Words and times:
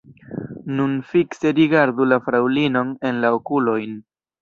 Nun 0.77 0.95
fikse 1.09 1.53
rigardu 1.61 2.09
la 2.09 2.19
fraŭlinon 2.25 2.97
en 3.11 3.25
la 3.27 3.37
okulojn. 3.41 3.99